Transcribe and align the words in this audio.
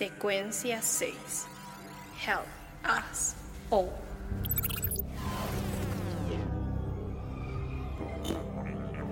Secuencia 0.00 0.80
6. 0.80 1.46
Help 2.16 2.46
us 2.86 3.34
all. 3.70 3.92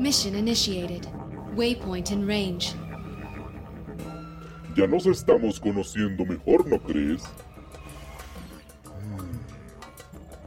Mission 0.01 0.35
initiated. 0.35 1.07
Waypoint 1.55 2.11
in 2.11 2.27
range. 2.27 2.75
Ya 4.75 4.87
nos 4.87 5.05
estamos 5.05 5.61
conociendo 5.61 6.25
mejor, 6.25 6.67
¿no 6.67 6.79
crees? 6.79 7.23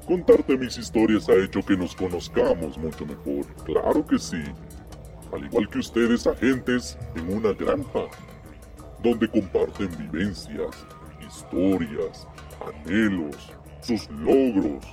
Contarte 0.07 0.57
mis 0.57 0.75
historias 0.75 1.29
ha 1.29 1.35
hecho 1.35 1.61
que 1.61 1.77
nos 1.77 1.93
conozcamos 1.93 2.79
mucho 2.79 3.05
mejor. 3.05 3.45
Claro 3.63 4.03
que 4.07 4.17
sí. 4.17 4.41
Al 5.31 5.45
igual 5.45 5.69
que 5.69 5.77
ustedes, 5.77 6.25
agentes 6.25 6.97
en 7.15 7.31
una 7.31 7.53
granja, 7.53 8.07
donde 9.01 9.27
comparten 9.27 9.89
vivencias, 9.97 10.85
historias, 11.25 12.27
anhelos, 12.65 13.51
sus 13.81 14.09
logros. 14.11 14.85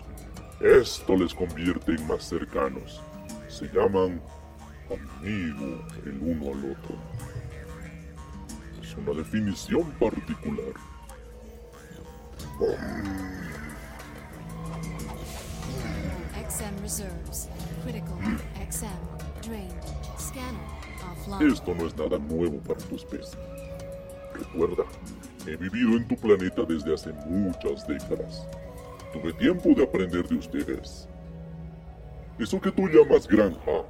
Esto 0.61 1.17
les 1.17 1.35
convierte 1.35 1.93
en 1.93 2.07
más 2.07 2.25
cercanos. 2.25 3.03
Se 3.49 3.67
llaman 3.67 4.21
amigo 4.91 5.85
el 6.05 6.19
uno 6.23 6.53
al 6.53 6.73
otro. 6.73 6.97
Es 8.83 8.95
una 8.97 9.13
definición 9.13 9.91
particular. 9.93 10.75
XM 16.49 16.83
reserves. 16.83 17.49
Critical. 17.85 18.19
XM 18.71 18.89
drained. 19.43 19.73
Scanner 20.19 20.79
offline. 21.13 21.53
Esto 21.53 21.75
no 21.75 21.87
es 21.87 21.97
nada 21.97 22.19
nuevo 22.19 22.59
para 22.59 22.81
tu 22.81 22.97
especie. 22.97 23.39
Recuerda, 24.39 24.85
he 25.47 25.57
vivido 25.57 25.97
en 25.97 26.07
tu 26.07 26.17
planeta 26.17 26.63
desde 26.63 26.95
hace 26.95 27.13
muchas 27.27 27.87
décadas. 27.87 28.47
Tuve 29.13 29.33
tiempo 29.33 29.71
de 29.71 29.83
aprender 29.83 30.27
de 30.29 30.37
ustedes. 30.37 31.09
Eso 32.39 32.61
que 32.61 32.71
tú 32.71 32.87
llamas 32.89 33.27
granja 33.27 33.85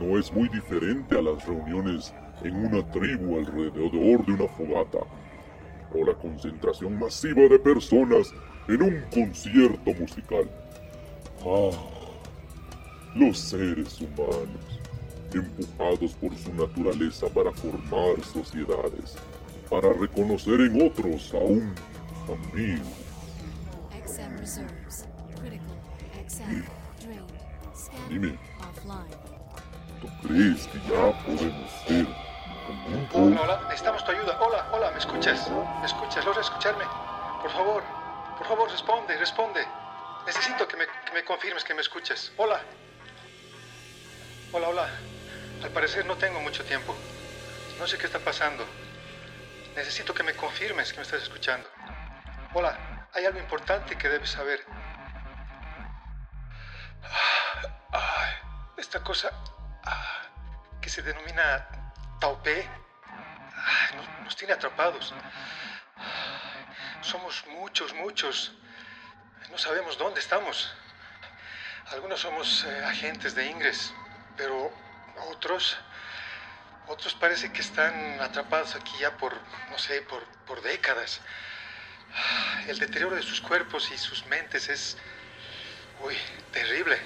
no 0.00 0.18
es 0.18 0.32
muy 0.32 0.48
diferente 0.48 1.18
a 1.18 1.22
las 1.22 1.44
reuniones 1.44 2.14
en 2.42 2.54
una 2.66 2.88
tribu 2.90 3.38
alrededor 3.38 4.24
de 4.24 4.32
una 4.32 4.48
fogata 4.48 5.00
o 5.92 6.04
la 6.04 6.14
concentración 6.14 6.98
masiva 6.98 7.42
de 7.42 7.58
personas 7.58 8.32
en 8.68 8.82
un 8.82 9.02
concierto 9.12 9.92
musical. 9.98 10.48
Ah, 11.44 11.70
los 13.16 13.38
seres 13.38 14.00
humanos, 14.00 14.80
empujados 15.34 16.12
por 16.14 16.36
su 16.36 16.54
naturaleza 16.54 17.26
para 17.28 17.50
formar 17.52 18.22
sociedades, 18.24 19.16
para 19.70 19.92
reconocer 19.92 20.60
en 20.60 20.82
otros 20.84 21.32
a 21.32 21.38
un 21.38 21.74
amigo. 22.26 22.84
XM 24.04 24.36
reserves. 24.38 25.06
Critical. 25.40 25.76
XM 26.28 26.64
drained. 26.98 28.08
Dime. 28.08 28.38
¿Tú 30.00 30.08
crees 30.26 30.66
que 30.66 30.78
ya 30.80 31.12
podemos 31.24 31.70
ser 31.86 32.06
amigos? 32.68 33.14
Hola, 33.14 33.40
hola, 33.42 33.60
necesitamos 33.64 34.04
tu 34.04 34.10
ayuda. 34.10 34.38
Hola, 34.40 34.68
hola, 34.72 34.90
¿me 34.90 34.98
escuchas? 34.98 35.48
¿Me 35.80 35.86
escuchas? 35.86 36.24
¿Logras 36.24 36.46
escucharme? 36.46 36.84
Por 37.40 37.50
favor, 37.50 37.82
por 38.38 38.46
favor, 38.46 38.70
responde, 38.70 39.16
responde. 39.16 39.60
Necesito 40.26 40.66
que 40.66 40.76
me, 40.76 40.84
que 40.84 41.12
me 41.14 41.24
confirmes 41.24 41.62
que 41.62 41.74
me 41.74 41.80
escuchas. 41.80 42.32
Hola. 42.36 42.60
Hola, 44.52 44.68
hola. 44.68 44.88
Al 45.62 45.70
parecer 45.70 46.04
no 46.06 46.16
tengo 46.16 46.40
mucho 46.40 46.64
tiempo. 46.64 46.94
No 47.78 47.86
sé 47.86 47.98
qué 47.98 48.06
está 48.06 48.18
pasando. 48.18 48.64
Necesito 49.74 50.12
que 50.12 50.22
me 50.22 50.34
confirmes 50.34 50.92
que 50.92 50.98
me 50.98 51.02
estás 51.04 51.22
escuchando. 51.22 51.68
Hola, 52.54 53.06
hay 53.14 53.24
algo 53.24 53.38
importante 53.38 53.96
que 53.96 54.08
debes 54.08 54.30
saber. 54.30 54.64
Esta 58.76 59.02
cosa 59.02 59.30
ah, 59.84 60.22
que 60.80 60.88
se 60.88 61.02
denomina 61.02 61.68
Taupé 62.20 62.68
nos, 64.24 64.36
tiene 64.36 64.54
atrapados. 64.54 65.14
Somos 67.02 67.44
muchos, 67.46 67.94
muchos. 67.94 68.52
No 69.50 69.58
sabemos 69.58 69.96
dónde 69.98 70.20
estamos. 70.20 70.74
Algunos 71.92 72.20
somos 72.20 72.64
eh, 72.64 72.84
agentes 72.84 73.34
de 73.34 73.46
Ingres, 73.46 73.92
pero 74.36 74.72
otros, 75.28 75.78
otros 76.90 77.14
parece 77.14 77.52
que 77.52 77.60
están 77.60 78.20
atrapados 78.20 78.74
aquí 78.74 78.92
ya 78.98 79.16
por, 79.16 79.32
no 79.70 79.78
sé, 79.78 80.02
por, 80.02 80.24
por 80.44 80.60
décadas. 80.60 81.20
El 82.66 82.78
deterioro 82.78 83.14
de 83.14 83.22
sus 83.22 83.40
cuerpos 83.40 83.90
y 83.92 83.98
sus 83.98 84.26
mentes 84.26 84.68
es, 84.68 84.98
uy, 86.02 86.16
terrible. 86.52 86.98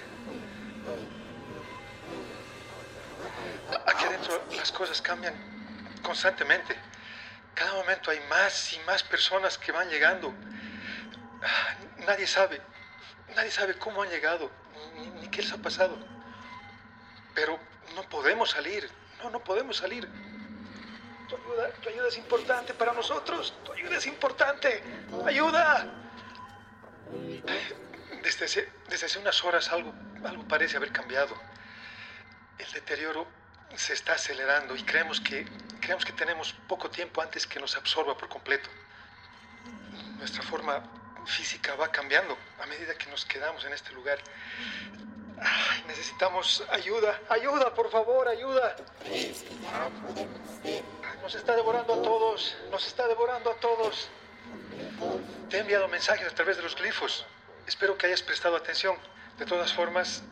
Aquí 3.86 4.04
adentro 4.04 4.42
las 4.56 4.72
cosas 4.72 5.02
cambian 5.02 5.34
constantemente. 6.02 6.74
Cada 7.54 7.74
momento 7.74 8.10
hay 8.10 8.20
más 8.30 8.72
y 8.72 8.78
más 8.80 9.02
personas 9.02 9.58
que 9.58 9.70
van 9.70 9.88
llegando. 9.90 10.32
Ah, 11.42 11.74
Nadie 12.06 12.26
sabe, 12.26 12.60
nadie 13.34 13.50
sabe 13.50 13.78
cómo 13.78 14.02
han 14.02 14.08
llegado, 14.10 14.50
ni, 14.94 15.06
ni 15.20 15.28
qué 15.28 15.42
les 15.42 15.52
ha 15.52 15.58
pasado. 15.58 15.96
Pero 17.34 17.58
no 17.94 18.02
podemos 18.08 18.50
salir, 18.50 18.90
no, 19.22 19.30
no 19.30 19.40
podemos 19.42 19.76
salir. 19.76 20.08
Tu 21.28 21.36
ayuda, 21.36 21.70
tu 21.80 21.88
ayuda 21.88 22.08
es 22.08 22.18
importante 22.18 22.74
para 22.74 22.92
nosotros, 22.92 23.54
tu 23.64 23.72
ayuda 23.72 23.96
es 23.96 24.06
importante. 24.06 24.82
¡Ayuda! 25.26 25.86
Desde 28.22 28.44
hace, 28.44 28.68
desde 28.88 29.06
hace 29.06 29.18
unas 29.18 29.42
horas 29.44 29.70
algo, 29.70 29.92
algo 30.24 30.46
parece 30.48 30.76
haber 30.76 30.92
cambiado. 30.92 31.34
El 32.58 32.70
deterioro 32.72 33.26
se 33.76 33.92
está 33.92 34.12
acelerando 34.12 34.76
y 34.76 34.82
creemos 34.82 35.20
que, 35.20 35.46
creemos 35.80 36.04
que 36.04 36.12
tenemos 36.12 36.52
poco 36.68 36.90
tiempo 36.90 37.20
antes 37.20 37.46
que 37.46 37.58
nos 37.60 37.76
absorba 37.76 38.16
por 38.16 38.28
completo. 38.28 38.70
Nuestra 40.18 40.42
forma 40.42 40.82
física 41.26 41.74
va 41.74 41.90
cambiando 41.90 42.36
a 42.60 42.66
medida 42.66 42.94
que 42.94 43.10
nos 43.10 43.24
quedamos 43.24 43.64
en 43.64 43.72
este 43.72 43.92
lugar. 43.92 44.18
Necesitamos 45.86 46.64
ayuda, 46.70 47.20
ayuda, 47.28 47.74
por 47.74 47.90
favor, 47.90 48.28
ayuda. 48.28 48.76
Nos 51.22 51.34
está 51.34 51.56
devorando 51.56 51.94
a 51.94 52.02
todos, 52.02 52.56
nos 52.70 52.86
está 52.86 53.08
devorando 53.08 53.50
a 53.50 53.54
todos. 53.56 54.08
Te 55.50 55.56
he 55.56 55.60
enviado 55.60 55.88
mensajes 55.88 56.26
a 56.26 56.34
través 56.34 56.56
de 56.56 56.62
los 56.62 56.76
glifos. 56.76 57.26
Espero 57.66 57.96
que 57.96 58.06
hayas 58.06 58.22
prestado 58.22 58.56
atención. 58.56 58.96
De 59.38 59.46
todas 59.46 59.72
formas, 59.72 60.22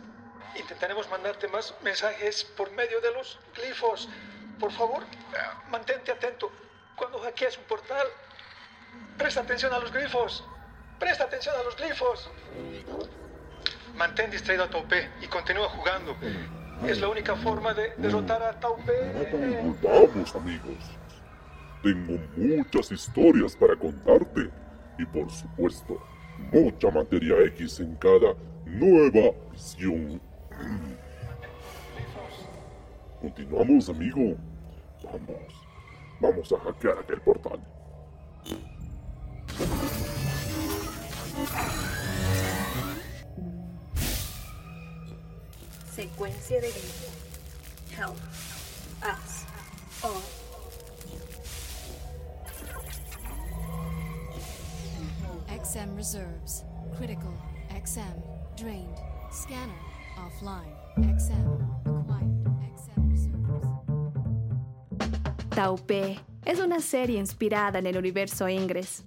intentaremos 0.54 1.08
mandarte 1.08 1.48
más 1.48 1.74
mensajes 1.82 2.44
por 2.44 2.70
medio 2.72 3.00
de 3.00 3.10
los 3.12 3.38
glifos. 3.54 4.08
Por 4.60 4.70
favor, 4.72 5.04
mantente 5.68 6.12
atento. 6.12 6.52
Cuando 6.94 7.18
hackees 7.20 7.58
un 7.58 7.64
portal, 7.64 8.06
presta 9.18 9.40
atención 9.40 9.72
a 9.72 9.78
los 9.78 9.90
glifos. 9.92 10.44
Presta 10.98 11.24
atención 11.24 11.56
a 11.58 11.62
los 11.64 11.76
glifos. 11.76 12.30
Mantén 14.02 14.32
distraído 14.32 14.64
a 14.64 14.68
Taupé 14.68 15.08
y 15.22 15.28
continúa 15.28 15.68
jugando. 15.68 16.16
Es 16.84 17.00
la 17.00 17.06
única 17.06 17.36
forma 17.36 17.72
de 17.72 17.94
derrotar 17.98 18.42
a 18.42 18.58
Taupé. 18.58 18.98
Vamos, 19.80 20.34
amigos. 20.34 20.74
Tengo 21.84 22.18
muchas 22.36 22.90
historias 22.90 23.54
para 23.54 23.76
contarte 23.76 24.50
y 24.98 25.06
por 25.06 25.30
supuesto, 25.30 26.02
mucha 26.52 26.90
materia 26.90 27.44
X 27.54 27.78
en 27.78 27.94
cada 27.94 28.34
nueva 28.66 29.36
misión. 29.52 30.20
Continuamos, 33.20 33.88
amigo. 33.88 34.36
Vamos. 35.04 35.52
Vamos 36.18 36.52
a 36.52 36.58
hackear 36.58 36.98
aquel 36.98 37.20
portal. 37.20 37.60
Secuencia 46.02 46.60
de 46.60 46.68
grifo. 46.68 47.06
Help 47.96 48.16
us 49.04 49.44
all. 50.02 50.20
XM 55.62 55.94
reserves. 55.94 56.64
Critical. 56.96 57.32
XM 57.70 58.20
drained. 58.56 58.98
Scanner 59.30 59.78
offline. 60.18 60.74
XM 60.96 61.46
acquired. 61.86 62.48
XM 62.76 63.08
reserves. 63.08 63.28
Taupé 65.50 66.18
es 66.44 66.58
una 66.58 66.80
serie 66.80 67.20
inspirada 67.20 67.78
en 67.78 67.86
el 67.86 67.96
universo 67.96 68.48
Ingres. 68.48 69.04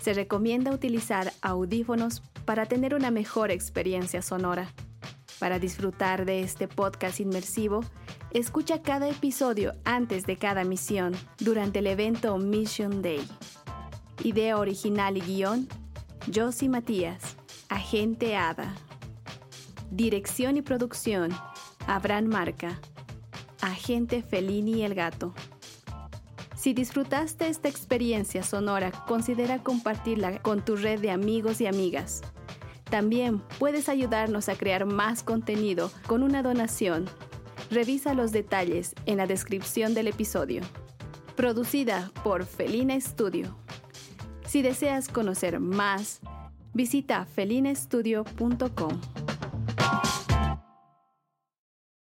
Se 0.00 0.14
recomienda 0.14 0.70
utilizar 0.70 1.32
audífonos 1.42 2.22
para 2.44 2.66
tener 2.66 2.94
una 2.94 3.10
mejor 3.10 3.50
experiencia 3.50 4.22
sonora. 4.22 4.72
Para 5.38 5.58
disfrutar 5.58 6.24
de 6.24 6.40
este 6.40 6.66
podcast 6.66 7.20
inmersivo, 7.20 7.84
escucha 8.32 8.82
cada 8.82 9.08
episodio 9.08 9.72
antes 9.84 10.26
de 10.26 10.36
cada 10.36 10.64
misión 10.64 11.14
durante 11.38 11.78
el 11.78 11.86
evento 11.86 12.36
Mission 12.38 13.02
Day. 13.02 13.26
Idea 14.24 14.58
original 14.58 15.16
y 15.16 15.20
guion, 15.20 15.68
Josie 16.34 16.68
Matías, 16.68 17.36
Agente 17.68 18.36
Ada. 18.36 18.74
Dirección 19.90 20.56
y 20.56 20.62
producción, 20.62 21.30
Abraham 21.86 22.26
Marca, 22.26 22.80
Agente 23.60 24.22
Felini 24.22 24.82
el 24.82 24.94
Gato. 24.94 25.34
Si 26.56 26.74
disfrutaste 26.74 27.46
esta 27.46 27.68
experiencia 27.68 28.42
sonora, 28.42 28.90
considera 29.06 29.62
compartirla 29.62 30.42
con 30.42 30.64
tu 30.64 30.74
red 30.74 31.00
de 31.00 31.12
amigos 31.12 31.60
y 31.60 31.68
amigas. 31.68 32.22
También 32.90 33.42
puedes 33.58 33.88
ayudarnos 33.88 34.48
a 34.48 34.56
crear 34.56 34.86
más 34.86 35.22
contenido 35.22 35.90
con 36.06 36.22
una 36.22 36.42
donación. 36.42 37.06
Revisa 37.70 38.14
los 38.14 38.32
detalles 38.32 38.94
en 39.06 39.18
la 39.18 39.26
descripción 39.26 39.94
del 39.94 40.08
episodio. 40.08 40.62
Producida 41.36 42.10
por 42.24 42.44
Felina 42.44 42.98
Studio. 43.00 43.56
Si 44.46 44.62
deseas 44.62 45.08
conocer 45.08 45.60
más, 45.60 46.20
visita 46.72 47.26
felinestudio.com. 47.26 49.00